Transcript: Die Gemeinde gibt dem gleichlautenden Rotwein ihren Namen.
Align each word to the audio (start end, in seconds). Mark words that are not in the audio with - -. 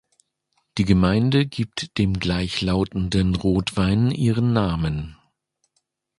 Die 0.79 0.83
Gemeinde 0.83 1.45
gibt 1.45 1.99
dem 1.99 2.15
gleichlautenden 2.17 3.35
Rotwein 3.35 4.09
ihren 4.09 4.51
Namen. 4.51 5.15